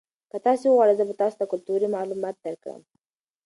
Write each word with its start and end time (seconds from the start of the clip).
که 0.31 0.37
تاسي 0.45 0.65
وغواړئ 0.69 0.95
زه 0.99 1.03
به 1.09 1.13
تاسو 1.21 1.35
ته 1.39 1.45
کلتوري 1.51 1.87
معلومات 1.95 2.35
درکړم. 2.45 2.81